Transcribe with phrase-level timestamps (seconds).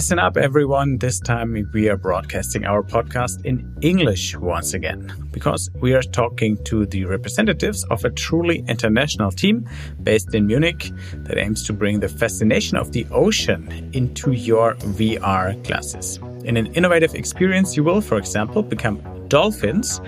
[0.00, 0.96] Listen up, everyone.
[0.96, 6.56] This time we are broadcasting our podcast in English once again because we are talking
[6.64, 9.68] to the representatives of a truly international team
[10.02, 10.90] based in Munich
[11.26, 16.18] that aims to bring the fascination of the ocean into your VR classes.
[16.44, 20.00] In an innovative experience, you will, for example, become dolphins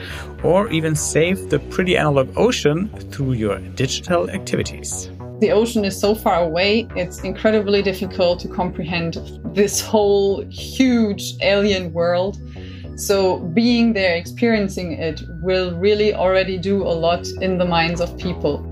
[0.43, 5.11] or even save the pretty analog ocean through your digital activities
[5.43, 9.19] the ocean is so far away, it's incredibly difficult to comprehend
[9.57, 12.39] this whole huge alien world.
[12.95, 18.17] So, being there, experiencing it, will really already do a lot in the minds of
[18.19, 18.65] people.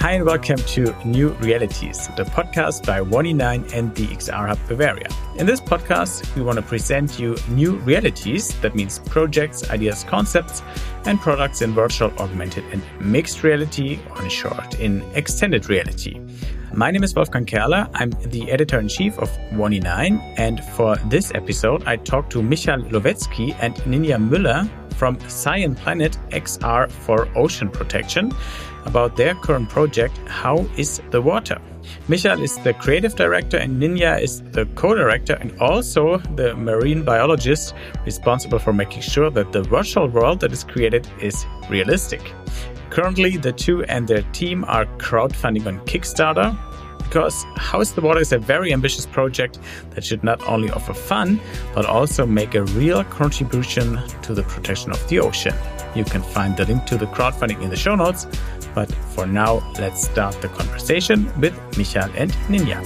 [0.00, 5.08] Hi, and welcome to New Realities, the podcast by 1E9 and the XR Hub Bavaria.
[5.36, 10.62] In this podcast, we want to present you new realities that means projects, ideas, concepts,
[11.04, 16.18] and products in virtual, augmented, and mixed reality, or in short, in extended reality.
[16.72, 17.90] My name is Wolfgang Kerler.
[17.92, 22.78] I'm the editor in chief of 1E9, and for this episode, I talked to Michal
[22.84, 28.32] Lowetzki and Ninja Müller from Cyan Planet XR for Ocean Protection
[28.84, 31.60] about their current project, How is the Water?
[32.08, 37.74] Michael is the creative director and Ninja is the co-director and also the marine biologist
[38.04, 42.20] responsible for making sure that the virtual world that is created is realistic.
[42.90, 46.58] Currently, the two and their team are crowdfunding on Kickstarter
[46.98, 49.58] because How is the Water is a very ambitious project
[49.90, 51.40] that should not only offer fun,
[51.74, 55.54] but also make a real contribution to the protection of the ocean.
[55.96, 58.28] You can find the link to the crowdfunding in the show notes,
[58.74, 62.80] but for now, let's start the conversation with Michal and Ninja.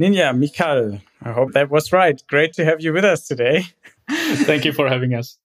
[0.00, 2.22] Ninja, Michal, I hope that was right.
[2.26, 3.66] Great to have you with us today.
[4.08, 5.38] Thank you for having us.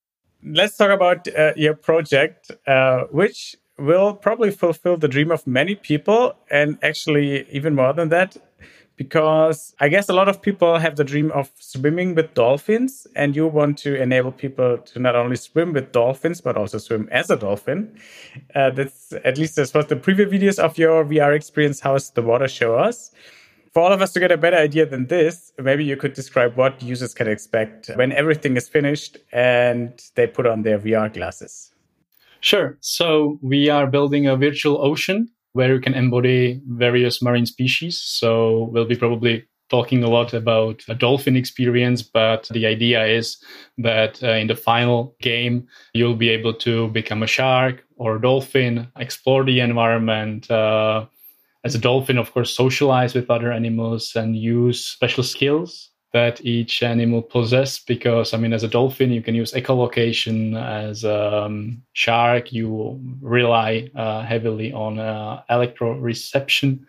[0.43, 5.75] Let's talk about uh, your project, uh, which will probably fulfill the dream of many
[5.75, 8.38] people, and actually, even more than that,
[8.97, 13.35] because I guess a lot of people have the dream of swimming with dolphins, and
[13.35, 17.29] you want to enable people to not only swim with dolphins but also swim as
[17.29, 17.97] a dolphin.
[18.53, 22.22] Uh, that's at least that's what the preview videos of your VR experience How's the
[22.22, 23.11] Water show us.
[23.73, 26.56] For all of us to get a better idea than this, maybe you could describe
[26.56, 31.73] what users can expect when everything is finished and they put on their VR glasses.
[32.39, 32.77] Sure.
[32.79, 37.97] So we are building a virtual ocean where you can embody various marine species.
[37.97, 43.38] So we'll be probably talking a lot about a dolphin experience, but the idea is
[43.77, 48.21] that uh, in the final game, you'll be able to become a shark or a
[48.21, 50.51] dolphin, explore the environment.
[50.51, 51.05] Uh,
[51.63, 56.81] as a dolphin, of course, socialize with other animals and use special skills that each
[56.81, 60.37] animal possess because i mean as a dolphin you can use echolocation.
[60.55, 66.79] As a um, shark you rely uh, heavily on uh, electroreception.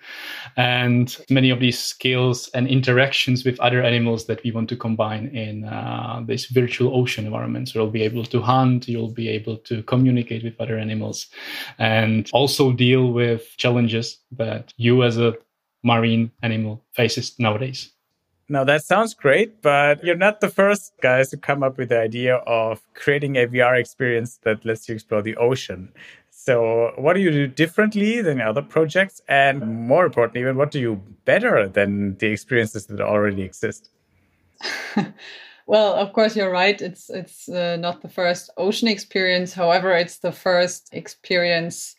[0.57, 5.27] And many of these skills and interactions with other animals that we want to combine
[5.35, 7.69] in uh, this virtual ocean environment.
[7.69, 11.27] So you'll be able to hunt you'll be able to communicate with other animals
[11.79, 15.35] and also deal with challenges that you as a
[15.83, 17.96] marine animal faces nowadays
[18.49, 21.99] now that sounds great, but you're not the first guys to come up with the
[21.99, 25.93] idea of creating a VR experience that lets you explore the ocean.
[26.31, 29.21] So, what do you do differently than other projects?
[29.29, 33.91] And more importantly, even what do you better than the experiences that already exist?
[35.67, 36.81] well, of course, you're right.
[36.81, 39.55] It's it's uh, not the first ocean experience.
[39.55, 41.97] However, it's the first experience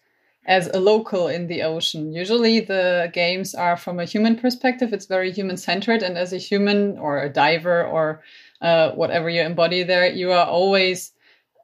[0.47, 2.13] as a local in the ocean.
[2.13, 6.01] Usually the games are from a human perspective, it's very human centered.
[6.01, 8.23] And as a human or a diver or
[8.61, 11.11] uh, whatever you embody there, you are always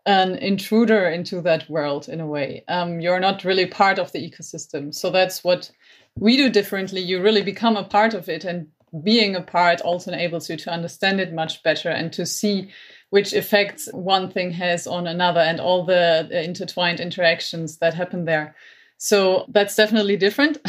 [0.06, 2.64] an intruder into that world in a way.
[2.68, 4.94] Um, you're not really part of the ecosystem.
[4.94, 5.72] So that's what
[6.20, 7.00] we do differently.
[7.00, 8.68] You really become a part of it and
[9.02, 12.70] being a part also enables you to understand it much better and to see
[13.10, 18.26] which effects one thing has on another and all the, the intertwined interactions that happen
[18.26, 18.56] there.
[19.04, 20.60] So that's definitely different.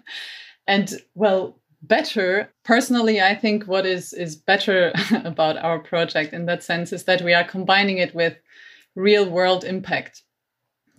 [0.66, 4.92] and well, better personally i think what is is better
[5.24, 8.36] about our project in that sense is that we are combining it with
[8.96, 10.22] real world impact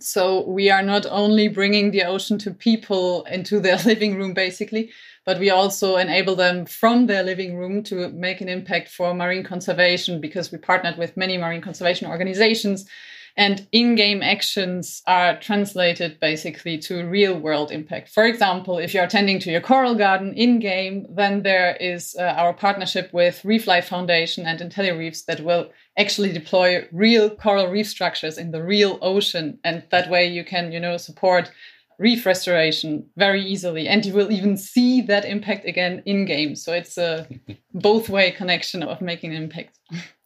[0.00, 4.90] so we are not only bringing the ocean to people into their living room basically
[5.24, 9.44] but we also enable them from their living room to make an impact for marine
[9.44, 12.88] conservation because we partnered with many marine conservation organizations
[13.36, 18.10] And in game actions are translated basically to real world impact.
[18.10, 22.22] For example, if you're tending to your coral garden in game, then there is uh,
[22.22, 27.88] our partnership with Reef Life Foundation and IntelliReefs that will actually deploy real coral reef
[27.88, 29.58] structures in the real ocean.
[29.64, 31.50] And that way you can, you know, support
[31.98, 33.88] reef restoration very easily.
[33.88, 36.56] And you will even see that impact again in game.
[36.56, 37.28] So it's a
[37.74, 39.78] both way connection of making an impact.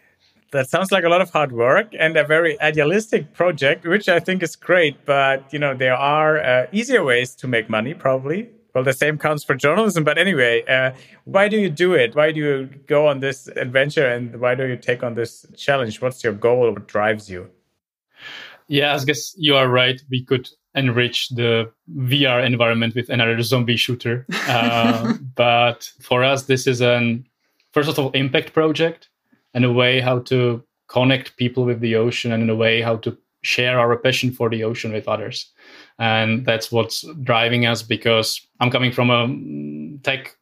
[0.52, 4.20] That sounds like a lot of hard work and a very idealistic project, which I
[4.20, 5.04] think is great.
[5.04, 8.50] But you know, there are uh, easier ways to make money, probably.
[8.74, 10.04] Well, the same counts for journalism.
[10.04, 10.92] But anyway, uh,
[11.24, 12.14] why do you do it?
[12.14, 16.00] Why do you go on this adventure, and why do you take on this challenge?
[16.00, 16.70] What's your goal?
[16.72, 17.50] What drives you?
[18.68, 20.00] Yeah, I guess you are right.
[20.10, 24.26] We could enrich the VR environment with another zombie shooter.
[24.48, 27.26] Uh, but for us, this is an
[27.72, 29.08] first of all impact project
[29.56, 32.96] and a way how to connect people with the ocean and in a way how
[32.96, 35.50] to share our passion for the ocean with others.
[35.98, 40.36] And that's what's driving us because I'm coming from a mm, tech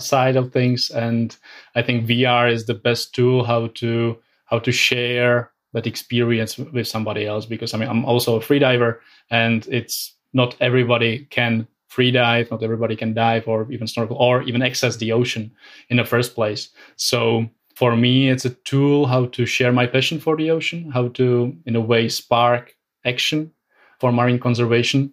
[0.00, 1.34] side of things and
[1.74, 6.86] I think VR is the best tool how to how to share that experience with
[6.86, 8.98] somebody else because I mean I'm also a freediver
[9.30, 14.42] and it's not everybody can free dive, not everybody can dive or even snorkel or
[14.42, 15.50] even access the ocean
[15.88, 16.68] in the first place.
[16.96, 17.48] So
[17.78, 21.56] for me, it's a tool how to share my passion for the ocean, how to,
[21.64, 23.52] in a way, spark action
[24.00, 25.12] for marine conservation.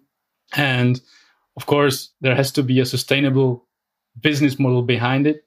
[0.56, 1.00] And
[1.56, 3.68] of course, there has to be a sustainable
[4.20, 5.44] business model behind it.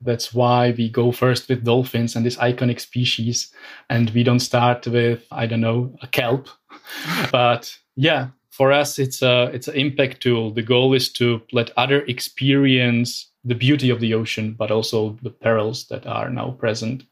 [0.00, 3.52] That's why we go first with dolphins and this iconic species.
[3.88, 6.46] And we don't start with, I don't know, a kelp.
[7.32, 10.52] but yeah, for us, it's a, it's an impact tool.
[10.52, 15.30] The goal is to let other experience the beauty of the ocean, but also the
[15.30, 17.04] perils that are now present.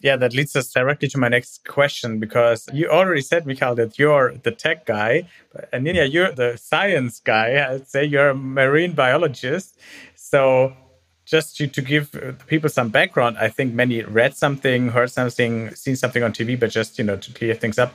[0.00, 4.00] Yeah, that leads us directly to my next question because you already said, Mikhail, that
[4.00, 5.28] you're the tech guy.
[5.72, 7.64] And Nina, you're the science guy.
[7.72, 9.78] I'd say you're a marine biologist.
[10.16, 10.72] So,
[11.24, 12.10] just to, to give
[12.48, 16.70] people some background, I think many read something, heard something, seen something on TV, but
[16.70, 17.94] just, you know, to clear things up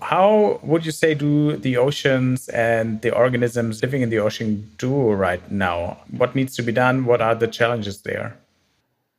[0.00, 5.12] how would you say do the oceans and the organisms living in the ocean do
[5.12, 5.98] right now?
[6.10, 7.04] What needs to be done?
[7.04, 8.36] What are the challenges there?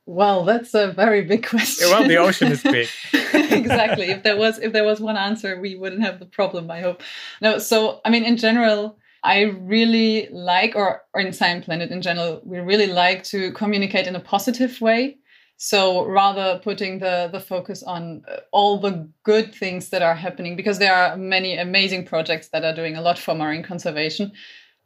[0.05, 1.89] Well, that's a very big question.
[1.89, 2.89] well, the ocean is big.
[3.13, 4.09] exactly.
[4.09, 6.69] If there was if there was one answer, we wouldn't have the problem.
[6.69, 7.01] I hope.
[7.41, 7.57] No.
[7.57, 12.41] So, I mean, in general, I really like, or, or in Cyan Planet in general,
[12.43, 15.17] we really like to communicate in a positive way.
[15.57, 20.55] So rather putting the, the focus on uh, all the good things that are happening,
[20.55, 24.31] because there are many amazing projects that are doing a lot for marine conservation.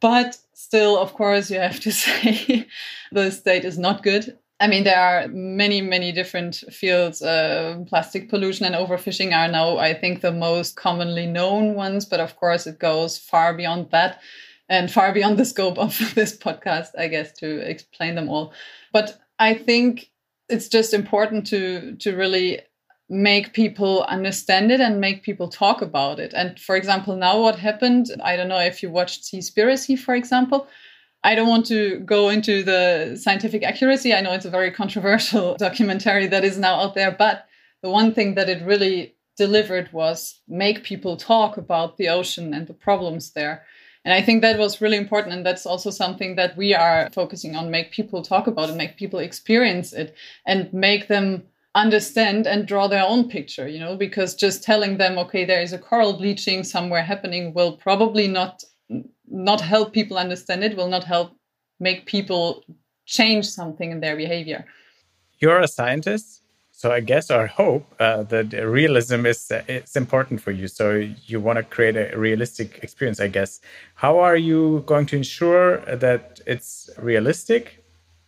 [0.00, 2.66] But still, of course, you have to say
[3.10, 4.38] the state is not good.
[4.60, 7.22] I mean, there are many, many different fields.
[7.22, 12.04] Uh, plastic pollution and overfishing are now, I think, the most commonly known ones.
[12.04, 14.20] But of course, it goes far beyond that
[14.68, 18.52] and far beyond the scope of this podcast, I guess, to explain them all.
[18.92, 20.10] But I think
[20.48, 22.60] it's just important to to really
[23.10, 26.34] make people understand it and make people talk about it.
[26.34, 30.66] And for example, now what happened, I don't know if you watched Seaspiracy, for example.
[31.24, 34.14] I don't want to go into the scientific accuracy.
[34.14, 37.46] I know it's a very controversial documentary that is now out there, but
[37.82, 42.66] the one thing that it really delivered was make people talk about the ocean and
[42.66, 43.64] the problems there.
[44.08, 45.34] And I think that was really important.
[45.34, 48.96] And that's also something that we are focusing on make people talk about it, make
[48.96, 50.16] people experience it,
[50.46, 51.42] and make them
[51.74, 55.74] understand and draw their own picture, you know, because just telling them, okay, there is
[55.74, 58.64] a coral bleaching somewhere happening will probably not
[59.30, 61.32] not help people understand it, will not help
[61.78, 62.64] make people
[63.04, 64.64] change something in their behavior.
[65.38, 66.42] You're a scientist.
[66.78, 70.68] So I guess our hope uh, that realism is uh, it's important for you.
[70.68, 70.92] So
[71.26, 73.60] you want to create a realistic experience, I guess.
[73.96, 77.84] How are you going to ensure that it's realistic?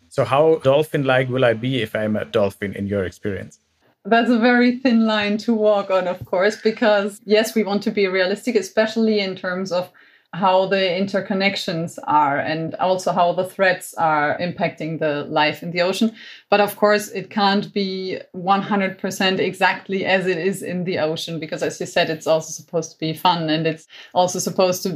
[0.09, 3.61] So how dolphin-like will I be if I'm a dolphin in your experience?
[4.05, 7.93] That's a very thin line to walk on, of course, because yes, we want to
[7.93, 9.93] be realistic, especially in terms of
[10.33, 15.83] how the interconnections are and also how the threats are impacting the life in the
[15.83, 16.15] ocean.
[16.51, 21.63] But of course, it can't be 100% exactly as it is in the ocean because,
[21.65, 24.91] as you said, it's also supposed to be fun and it's also supposed to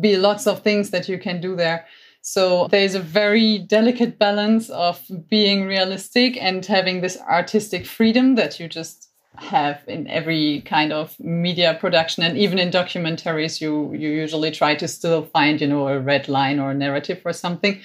[0.00, 1.86] be lots of things that you can do there.
[2.22, 8.60] So there's a very delicate balance of being realistic and having this artistic freedom that
[8.60, 9.09] you just
[9.40, 14.74] have in every kind of media production and even in documentaries you you usually try
[14.74, 17.80] to still find you know a red line or a narrative or something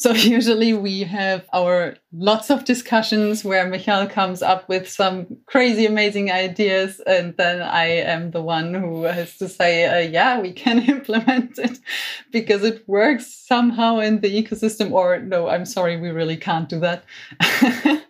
[0.00, 5.86] So usually we have our lots of discussions where Michael comes up with some crazy,
[5.86, 7.00] amazing ideas.
[7.04, 11.58] And then I am the one who has to say, uh, yeah, we can implement
[11.58, 11.80] it
[12.30, 14.92] because it works somehow in the ecosystem.
[14.92, 17.04] Or no, I'm sorry, we really can't do that.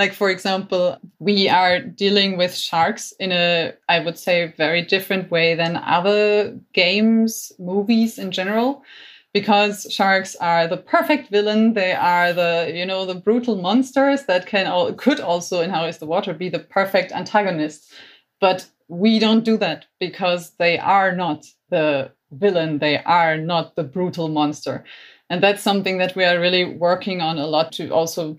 [0.00, 5.30] like for example we are dealing with sharks in a i would say very different
[5.30, 8.82] way than other games movies in general
[9.32, 11.74] because sharks are the perfect villain.
[11.74, 15.86] They are the, you know, the brutal monsters that can all, could also in How
[15.86, 17.92] is the Water be the perfect antagonist.
[18.40, 22.78] But we don't do that because they are not the villain.
[22.78, 24.84] They are not the brutal monster.
[25.28, 28.36] And that's something that we are really working on a lot to also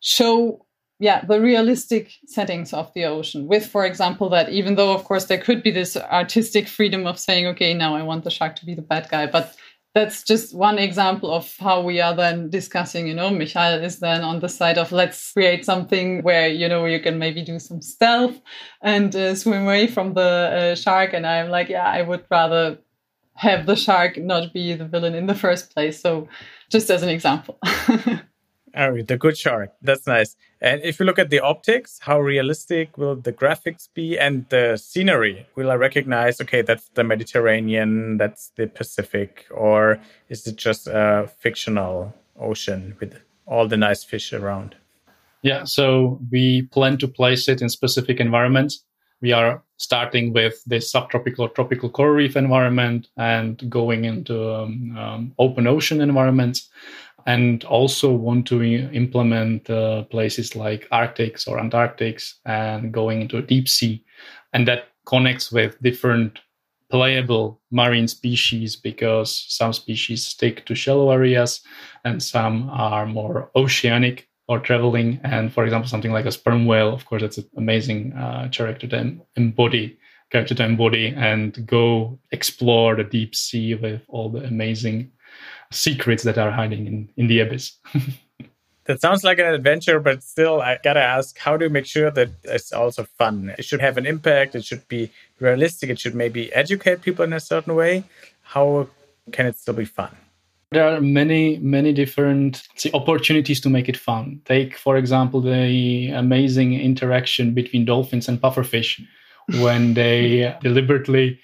[0.00, 0.61] show
[1.02, 5.24] yeah the realistic settings of the ocean with for example that even though of course
[5.24, 8.64] there could be this artistic freedom of saying okay now i want the shark to
[8.64, 9.56] be the bad guy but
[9.94, 14.22] that's just one example of how we are then discussing you know michael is then
[14.22, 17.82] on the side of let's create something where you know you can maybe do some
[17.82, 18.40] stealth
[18.80, 21.12] and uh, swim away from the uh, shark.
[21.12, 22.78] And i'm like yeah i would rather
[23.34, 26.00] have the shark not be the villain in the first place.
[26.00, 26.28] So
[26.70, 27.58] just as an example
[28.74, 29.72] Oh, the good shark.
[29.82, 30.34] That's nice.
[30.60, 34.76] And if you look at the optics, how realistic will the graphics be and the
[34.76, 35.46] scenery?
[35.56, 41.30] Will I recognize, okay, that's the Mediterranean, that's the Pacific, or is it just a
[41.38, 44.74] fictional ocean with all the nice fish around?
[45.42, 48.84] Yeah, so we plan to place it in specific environments.
[49.20, 55.34] We are starting with the subtropical tropical coral reef environment and going into um, um,
[55.38, 56.70] open ocean environments
[57.26, 63.68] and also want to implement uh, places like Arctics or Antarctics and going into deep
[63.68, 64.04] sea.
[64.52, 66.40] And that connects with different
[66.90, 71.62] playable marine species because some species stick to shallow areas
[72.04, 75.18] and some are more oceanic or traveling.
[75.24, 78.86] And for example, something like a sperm whale, of course, that's an amazing uh, character
[78.88, 79.98] to embody
[80.32, 85.12] character to embody and go explore the deep sea with all the amazing
[85.72, 87.72] secrets that are hiding in, in the abyss.
[88.84, 92.10] that sounds like an adventure, but still, I gotta ask how do you make sure
[92.10, 93.54] that it's also fun?
[93.58, 95.10] It should have an impact, it should be
[95.40, 98.04] realistic, it should maybe educate people in a certain way.
[98.42, 98.88] How
[99.30, 100.16] can it still be fun?
[100.72, 104.40] There are many, many different see, opportunities to make it fun.
[104.46, 109.04] Take, for example, the amazing interaction between dolphins and pufferfish
[109.60, 111.38] when they deliberately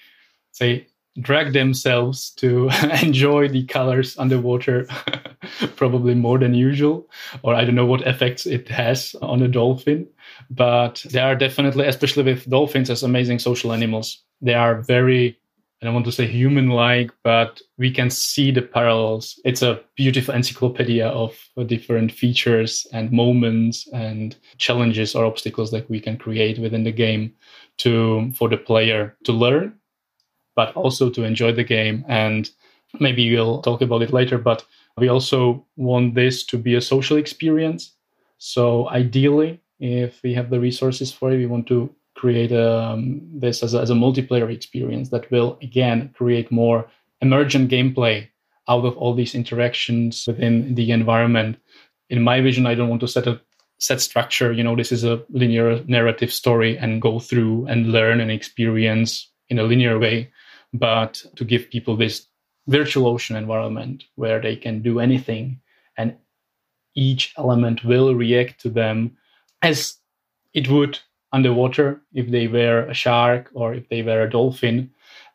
[0.51, 0.87] say
[1.21, 2.69] drag themselves to
[3.03, 4.87] enjoy the colors underwater
[5.75, 7.09] probably more than usual
[7.43, 10.07] or i don't know what effects it has on a dolphin
[10.49, 15.39] but they are definitely especially with dolphins as amazing social animals they are very
[15.81, 19.39] I don't want to say human like, but we can see the parallels.
[19.45, 26.01] It's a beautiful encyclopedia of different features and moments and challenges or obstacles that we
[26.01, 27.33] can create within the game
[27.77, 29.73] to for the player to learn
[30.59, 32.03] but also to enjoy the game.
[32.09, 32.49] And
[32.99, 34.65] maybe we'll talk about it later, but
[34.97, 37.95] we also want this to be a social experience.
[38.39, 43.63] So ideally, if we have the resources for it, we want to create um, this
[43.63, 46.85] as a, as a multiplayer experience that will again create more
[47.21, 48.27] emergent gameplay
[48.67, 51.55] out of all these interactions within the environment.
[52.09, 53.39] In my vision, I don't want to set a
[53.77, 54.51] set structure.
[54.51, 59.29] You know, this is a linear narrative story and go through and learn and experience
[59.47, 60.29] in a linear way
[60.73, 62.27] but to give people this
[62.67, 65.59] virtual ocean environment where they can do anything
[65.97, 66.15] and
[66.95, 69.15] each element will react to them
[69.61, 69.95] as
[70.53, 70.99] it would
[71.31, 74.89] underwater if they were a shark or if they were a dolphin.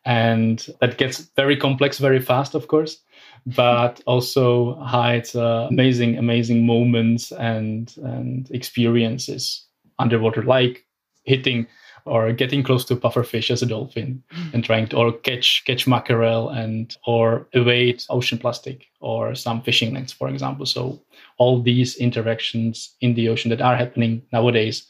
[0.05, 2.99] And that gets very complex very fast of course
[3.45, 9.65] but also hides uh, amazing amazing moments and and experiences
[9.99, 10.85] underwater like
[11.23, 11.67] hitting
[12.05, 14.53] or getting close to pufferfish as a dolphin mm.
[14.53, 19.93] and trying to or catch catch mackerel and or evade ocean plastic or some fishing
[19.93, 20.65] nets, for example.
[20.65, 21.01] So
[21.37, 24.85] all these interactions in the ocean that are happening nowadays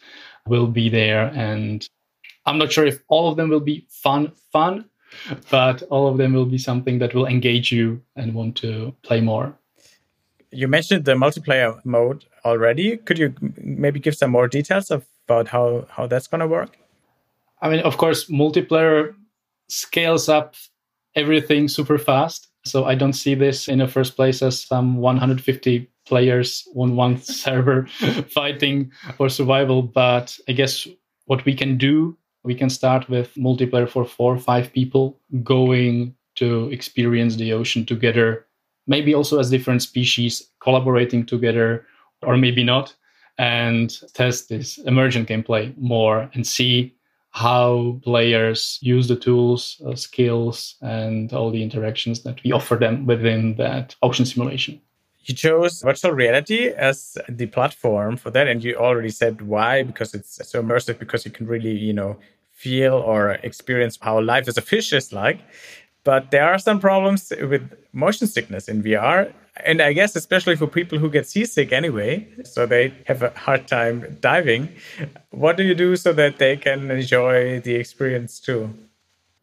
[0.45, 1.87] will be there and
[2.45, 4.85] I'm not sure if all of them will be fun fun,
[5.49, 9.21] but all of them will be something that will engage you and want to play
[9.21, 9.57] more.
[10.51, 12.97] You mentioned the multiplayer mode already.
[12.97, 16.77] Could you maybe give some more details about how, how that's going to work?
[17.65, 19.13] I mean, of course, multiplayer
[19.69, 20.55] scales up
[21.15, 22.49] everything super fast.
[22.65, 27.17] So I don't see this in the first place as some 150 players on one
[27.21, 27.87] server
[28.29, 29.81] fighting for survival.
[29.81, 30.87] But I guess
[31.25, 36.15] what we can do, we can start with multiplayer for four or five people going
[36.35, 38.45] to experience the ocean together
[38.87, 41.85] maybe also as different species collaborating together,
[42.21, 42.95] or maybe not,
[43.37, 46.94] and test this emergent gameplay more and see
[47.35, 53.05] how players use the tools, uh, skills, and all the interactions that we offer them
[53.05, 54.79] within that ocean simulation.
[55.19, 60.13] You chose virtual reality as the platform for that, and you already said why because
[60.13, 62.17] it's so immersive because you can really, you know,
[62.53, 65.41] feel or experience how life as a fish is like.
[66.05, 69.33] But there are some problems with motion sickness in VR.
[69.63, 73.67] And I guess especially for people who get seasick anyway, so they have a hard
[73.67, 74.69] time diving.
[75.31, 78.73] What do you do so that they can enjoy the experience too?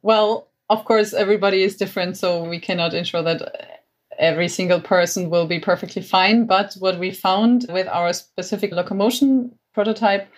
[0.03, 3.83] Well, of course, everybody is different, so we cannot ensure that
[4.19, 6.47] every single person will be perfectly fine.
[6.47, 10.29] But what we found with our specific locomotion prototype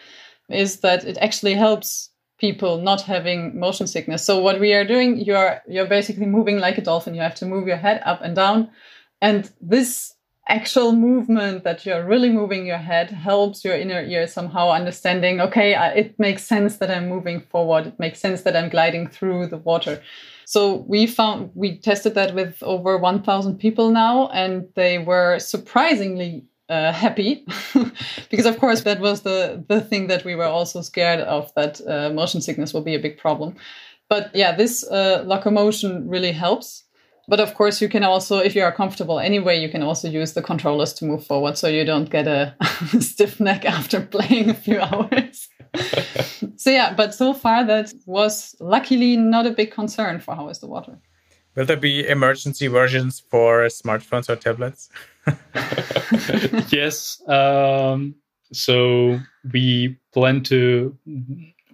[0.49, 4.25] is that it actually helps people not having motion sickness.
[4.25, 7.15] So what we are doing, you're you're basically moving like a dolphin.
[7.15, 8.71] You have to move your head up and down,
[9.25, 10.15] and this
[10.49, 15.41] actual movement that you're really moving your head helps your inner ear somehow understanding.
[15.41, 17.87] Okay, I, it makes sense that I'm moving forward.
[17.87, 20.03] It makes sense that I'm gliding through the water.
[20.45, 26.45] So we found we tested that with over 1,000 people now, and they were surprisingly
[26.69, 27.47] uh, happy
[28.31, 31.81] because of course that was the the thing that we were also scared of that
[31.87, 33.55] uh, motion sickness will be a big problem
[34.09, 36.84] but yeah this uh, locomotion really helps
[37.29, 40.33] but of course you can also if you are comfortable anyway you can also use
[40.33, 42.55] the controllers to move forward so you don't get a
[43.01, 45.49] stiff neck after playing a few hours
[46.57, 50.59] so yeah but so far that was luckily not a big concern for how is
[50.61, 50.99] the water
[51.55, 54.91] will there be emergency versions for smartphones or tablets
[56.71, 57.27] yes.
[57.29, 58.15] Um,
[58.53, 59.19] so
[59.53, 60.97] we plan to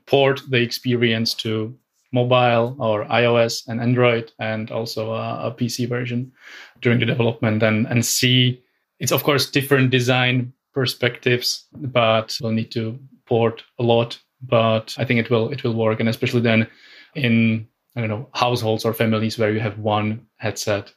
[0.07, 1.77] port the experience to
[2.13, 6.33] mobile or iOS and Android and also a, a PC version
[6.81, 8.63] during the development and, and see
[8.99, 14.19] it's of course different design perspectives, but we'll need to port a lot.
[14.43, 16.67] But I think it will it will work, and especially then
[17.15, 20.95] in I don't know households or families where you have one headset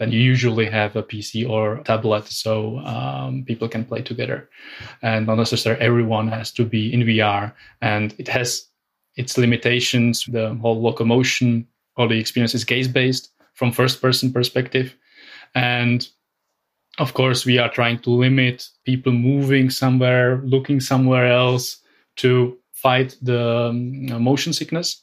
[0.00, 4.48] then you usually have a PC or tablet so um, people can play together.
[5.02, 7.52] And not necessarily everyone has to be in VR.
[7.82, 8.66] And it has
[9.16, 10.24] its limitations.
[10.26, 14.96] The whole locomotion all the experience is gaze based from first person perspective.
[15.54, 16.08] And
[16.98, 21.78] of course, we are trying to limit people moving somewhere, looking somewhere else
[22.16, 25.02] to fight the um, motion sickness.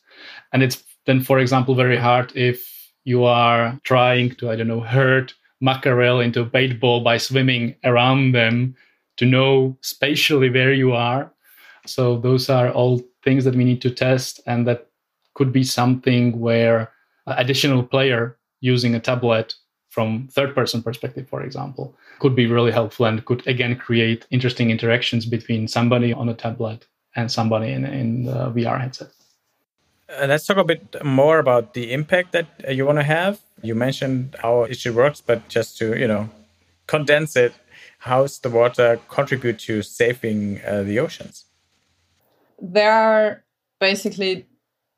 [0.53, 4.81] And it's then, for example, very hard if you are trying to, I don't know,
[4.81, 8.75] herd mackerel into a bait ball by swimming around them
[9.17, 11.31] to know spatially where you are.
[11.85, 14.87] So those are all things that we need to test, and that
[15.33, 16.91] could be something where
[17.27, 19.53] additional player using a tablet
[19.89, 24.69] from third person perspective for example could be really helpful and could again create interesting
[24.71, 26.85] interactions between somebody on a tablet
[27.15, 29.11] and somebody in, in the vr headset
[30.09, 33.41] uh, let's talk a bit more about the impact that uh, you want to have.
[33.61, 36.29] You mentioned how it works, but just to you know
[36.87, 37.53] condense it,
[37.99, 41.46] how's the water contribute to saving uh, the oceans?
[42.59, 43.43] There are
[43.79, 44.47] basically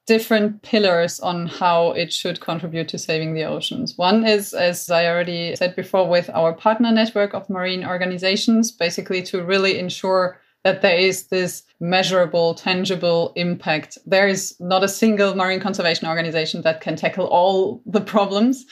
[0.08, 3.96] different pillars on how it should contribute to saving the oceans.
[3.96, 9.22] One is, as I already said before, with our partner network of marine organizations, basically
[9.24, 14.00] to really ensure that there is this measurable, tangible impact.
[14.06, 18.66] There is not a single marine conservation organization that can tackle all the problems.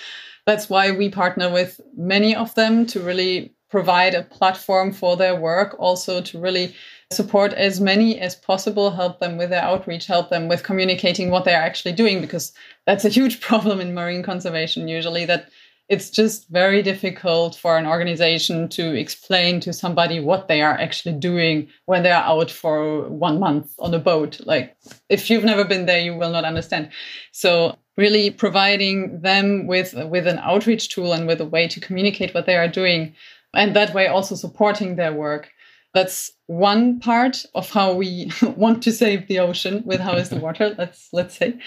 [0.48, 5.36] That's why we partner with many of them to really provide a platform for their
[5.36, 6.74] work, also to really
[7.12, 11.46] support as many as possible, help them with their outreach, help them with communicating what
[11.46, 12.54] they're actually doing, because
[12.86, 15.50] that's a huge problem in marine conservation usually that
[15.90, 21.16] it's just very difficult for an organization to explain to somebody what they are actually
[21.16, 24.42] doing when they're out for one month on a boat.
[24.46, 24.76] Like,
[25.08, 26.90] if you've never been there, you will not understand.
[27.32, 32.34] So, really providing them with, with an outreach tool and with a way to communicate
[32.34, 33.16] what they are doing,
[33.54, 35.50] and that way also supporting their work.
[35.98, 40.40] That's one part of how we want to save the ocean with how is the
[40.48, 40.76] water.
[40.78, 41.60] Let's let's say,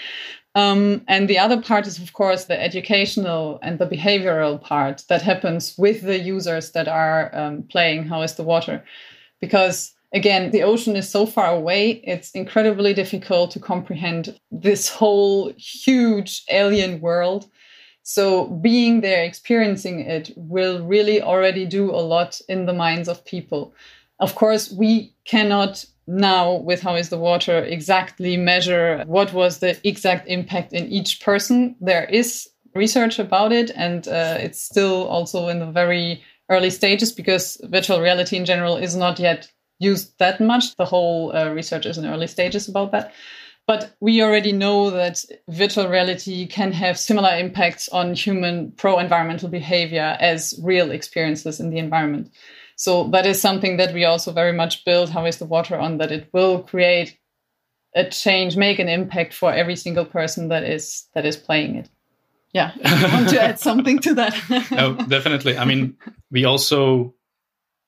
[0.55, 5.21] um, and the other part is, of course, the educational and the behavioral part that
[5.21, 8.83] happens with the users that are um, playing How is the Water?
[9.41, 15.51] Because again, the ocean is so far away, it's incredibly difficult to comprehend this whole
[15.57, 17.49] huge alien world.
[18.03, 23.23] So, being there, experiencing it, will really already do a lot in the minds of
[23.25, 23.73] people.
[24.21, 29.79] Of course, we cannot now with how is the water exactly measure what was the
[29.87, 35.47] exact impact in each person there is research about it, and uh, it's still also
[35.47, 40.39] in the very early stages because virtual reality in general is not yet used that
[40.39, 40.75] much.
[40.75, 43.13] The whole uh, research is in early stages about that.
[43.67, 49.49] But we already know that virtual reality can have similar impacts on human pro environmental
[49.49, 52.31] behavior as real experiences in the environment.
[52.81, 55.99] So that is something that we also very much build How is the Water on
[55.99, 57.15] that it will create
[57.93, 61.91] a change, make an impact for every single person that is that is playing it.
[62.53, 64.33] Yeah, I want to add something to that.
[64.71, 65.59] no, definitely.
[65.59, 65.95] I mean,
[66.31, 67.13] we also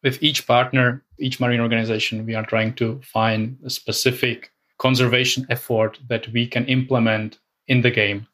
[0.03, 5.97] with each partner, each marine organization, we are trying to find a specific conservation effort
[6.07, 8.27] that we can implement in the game.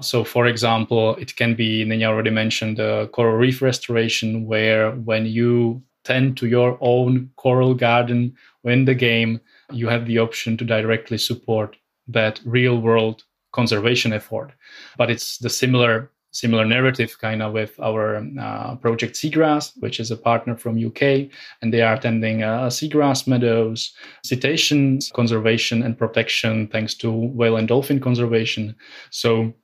[0.00, 5.26] So, for example, it can be, Ninja already mentioned, uh, coral reef restoration, where when
[5.26, 9.40] you tend to your own coral garden in the game,
[9.72, 11.76] you have the option to directly support
[12.08, 14.52] that real world conservation effort.
[14.96, 20.10] But it's the similar similar narrative kind of with our uh, project Seagrass, which is
[20.10, 21.30] a partner from UK,
[21.62, 27.68] and they are tending uh, seagrass meadows, cetaceans conservation and protection thanks to whale and
[27.68, 28.74] dolphin conservation.
[29.10, 29.54] So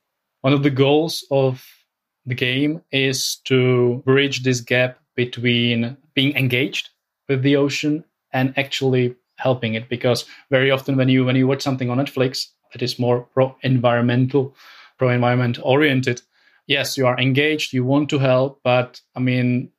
[0.43, 1.67] one of the goals of
[2.25, 6.91] the game is to bridge this gap between being engaged
[7.29, 11.63] with the ocean and actually helping it because very often when you when you watch
[11.63, 14.55] something on Netflix that is more pro environmental
[14.99, 16.23] pro environment oriented
[16.71, 19.71] yes, you are engaged, you want to help, but I mean,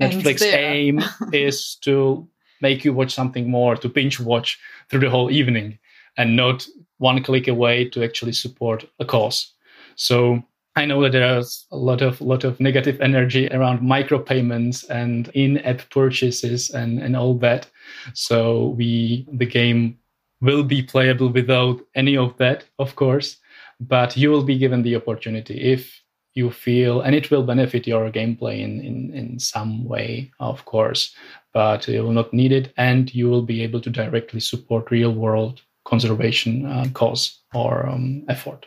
[0.00, 2.26] Netflix aim is to
[2.62, 5.78] make you watch something more, to binge watch through the whole evening,
[6.16, 6.66] and not
[6.98, 9.52] one click away to actually support a cause.
[9.96, 10.42] So
[10.80, 15.90] I know that there's a lot of lot of negative energy around micropayments and in-app
[15.90, 17.68] purchases and, and all that.
[18.14, 19.98] So we the game
[20.40, 23.36] will be playable without any of that, of course,
[23.78, 26.00] but you will be given the opportunity if
[26.32, 31.12] you feel and it will benefit your gameplay in, in, in some way of course
[31.52, 35.12] but you will not need it and you will be able to directly support real
[35.12, 38.66] world conservation uh, cause or um, effort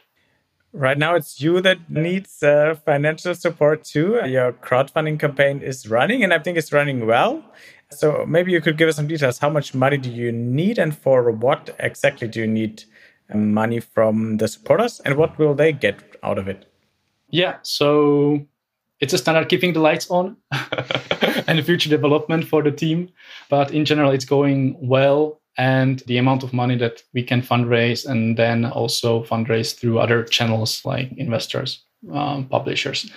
[0.74, 6.24] right now it's you that needs uh, financial support too your crowdfunding campaign is running
[6.24, 7.44] and i think it's running well
[7.92, 10.98] so maybe you could give us some details how much money do you need and
[10.98, 12.84] for what exactly do you need
[13.34, 16.66] money from the supporters and what will they get out of it
[17.34, 18.46] yeah, so
[19.00, 20.38] it's a standard keeping the lights on
[21.48, 23.10] and future development for the team.
[23.50, 25.42] But in general, it's going well.
[25.58, 30.24] And the amount of money that we can fundraise and then also fundraise through other
[30.24, 33.12] channels like investors, um, publishers,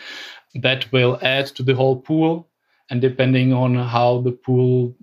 [0.54, 2.48] that will add to the whole pool.
[2.90, 4.94] And depending on how the pool,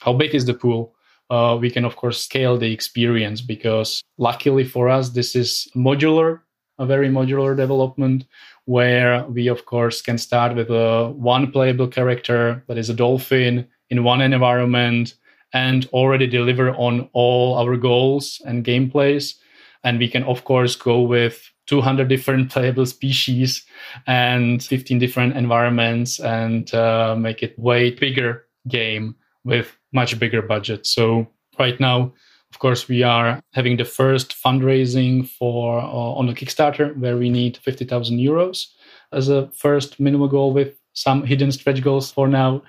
[0.00, 0.94] how big is the pool,
[1.28, 6.40] uh, we can of course scale the experience because luckily for us, this is modular
[6.78, 8.24] a very modular development
[8.64, 13.66] where we of course can start with a one playable character that is a dolphin
[13.90, 15.14] in one environment
[15.54, 19.36] and already deliver on all our goals and gameplays
[19.84, 23.64] and we can of course go with 200 different playable species
[24.06, 29.14] and 15 different environments and uh, make it way bigger game
[29.44, 30.86] with much bigger budget.
[30.86, 31.26] So
[31.58, 32.12] right now
[32.54, 37.28] of course, we are having the first fundraising for uh, on the Kickstarter where we
[37.28, 38.68] need 50,000 euros
[39.10, 42.62] as a first minimum goal with some hidden stretch goals for now.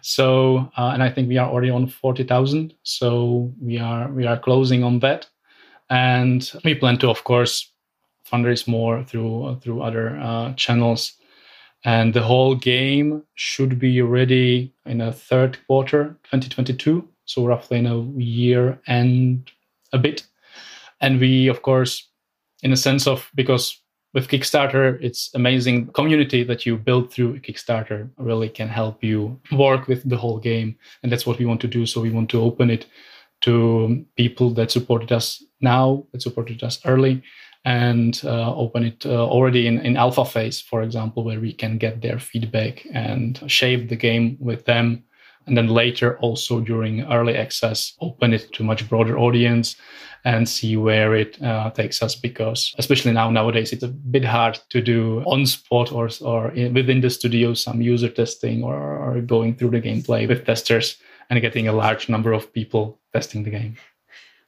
[0.00, 2.74] So, uh, and I think we are already on 40,000.
[2.82, 5.26] So we are we are closing on that,
[5.90, 7.70] and we plan to, of course,
[8.30, 11.12] fundraise more through through other uh, channels.
[11.84, 17.86] And the whole game should be ready in a third quarter 2022 so roughly in
[17.86, 19.50] a year and
[19.92, 20.26] a bit.
[21.00, 22.08] And we, of course,
[22.62, 23.80] in a sense of because
[24.14, 29.88] with Kickstarter, it's amazing community that you build through Kickstarter really can help you work
[29.88, 31.86] with the whole game, and that's what we want to do.
[31.86, 32.86] So we want to open it
[33.42, 37.22] to people that supported us now, that supported us early,
[37.64, 41.78] and uh, open it uh, already in, in alpha phase, for example, where we can
[41.78, 45.04] get their feedback and shape the game with them
[45.46, 49.76] and then later also during early access open it to much broader audience
[50.24, 54.58] and see where it uh, takes us because especially now nowadays it's a bit hard
[54.70, 59.20] to do on spot or, or in, within the studio some user testing or, or
[59.20, 60.96] going through the gameplay with testers
[61.28, 63.76] and getting a large number of people testing the game.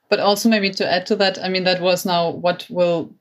[0.09, 3.13] But also maybe to add to that i mean that was now what will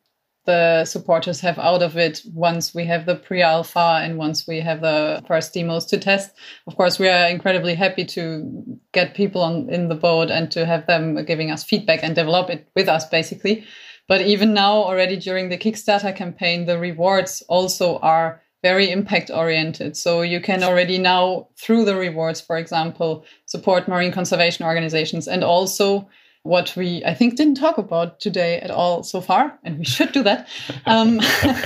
[0.45, 4.81] the supporters have out of it once we have the pre-alpha and once we have
[4.81, 6.31] the first demos to test.
[6.67, 10.65] Of course, we are incredibly happy to get people on in the boat and to
[10.65, 13.65] have them giving us feedback and develop it with us basically.
[14.07, 19.95] But even now, already during the Kickstarter campaign, the rewards also are very impact oriented.
[19.95, 25.43] So you can already now, through the rewards, for example, support marine conservation organizations and
[25.43, 26.09] also
[26.43, 30.11] what we I think didn't talk about today at all so far, and we should
[30.11, 30.47] do that.
[30.85, 31.19] Um,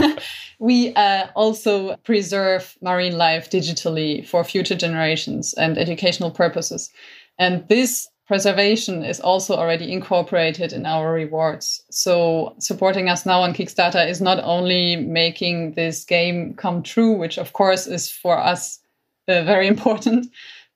[0.59, 6.89] we uh, also preserve marine life digitally for future generations and educational purposes,
[7.37, 11.81] and this preservation is also already incorporated in our rewards.
[11.89, 17.37] So supporting us now on Kickstarter is not only making this game come true, which
[17.37, 18.79] of course is for us
[19.29, 20.27] uh, very important,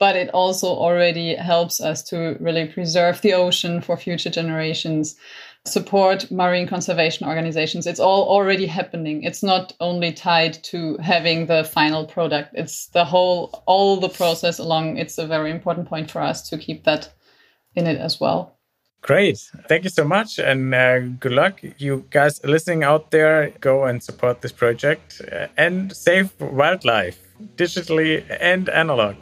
[0.02, 5.16] but it also already helps us to really preserve the ocean for future generations
[5.64, 11.64] support marine conservation organizations it's all already happening it's not only tied to having the
[11.64, 16.20] final product it's the whole all the process along it's a very important point for
[16.20, 17.14] us to keep that
[17.76, 18.58] in it as well
[19.04, 19.40] Great.
[19.68, 20.38] Thank you so much.
[20.38, 21.60] And uh, good luck.
[21.80, 27.18] You guys listening out there, go and support this project uh, and save wildlife
[27.56, 29.16] digitally and analog.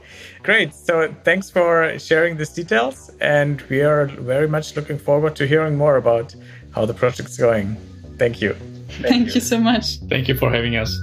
[0.44, 0.74] Great.
[0.74, 3.12] So thanks for sharing these details.
[3.20, 6.36] And we are very much looking forward to hearing more about
[6.72, 7.76] how the project's going.
[8.18, 8.54] Thank you.
[8.54, 9.34] Thank, Thank you.
[9.36, 9.98] you so much.
[10.10, 10.98] Thank you for having us.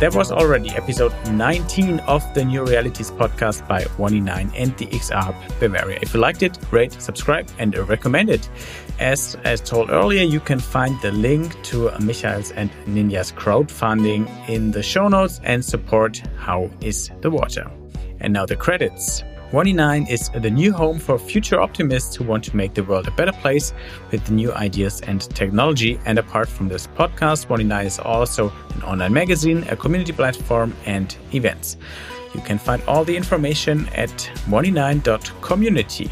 [0.00, 5.34] That was already episode 19 of the New Realities podcast by 1E9 and the XR
[5.60, 5.98] Bavaria.
[6.00, 8.48] If you liked it, rate, subscribe, and recommend it.
[8.98, 14.70] As as told earlier, you can find the link to Michael's and Ninja's crowdfunding in
[14.70, 17.70] the show notes and support How is the Water.
[18.20, 19.22] And now the credits.
[19.52, 23.10] 1E9 is the new home for future optimists who want to make the world a
[23.10, 23.72] better place
[24.12, 25.98] with new ideas and technology.
[26.06, 31.16] And apart from this podcast, 1E9 is also an online magazine, a community platform, and
[31.34, 31.78] events.
[32.32, 34.10] You can find all the information at
[34.46, 36.10] 1e9.community.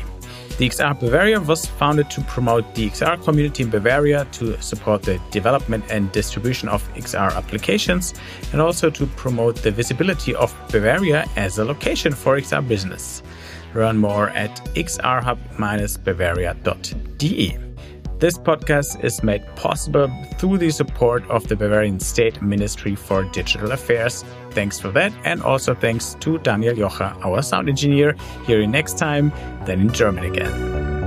[0.58, 5.20] The XR Bavaria was founded to promote the XR community in Bavaria, to support the
[5.30, 8.14] development and distribution of XR applications,
[8.50, 13.22] and also to promote the visibility of Bavaria as a location for XR business.
[13.72, 17.67] Learn more at xrhub-bavaria.de.
[18.18, 23.70] This podcast is made possible through the support of the Bavarian State Ministry for Digital
[23.70, 24.24] Affairs.
[24.50, 28.16] Thanks for that, and also thanks to Daniel Jocha, our sound engineer.
[28.44, 29.30] Hear you next time,
[29.66, 30.97] then in German again.